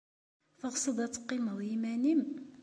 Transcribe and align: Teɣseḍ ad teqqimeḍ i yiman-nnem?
Teɣseḍ 0.59 0.97
ad 1.05 1.11
teqqimeḍ 1.13 1.57
i 1.61 1.65
yiman-nnem? 1.69 2.21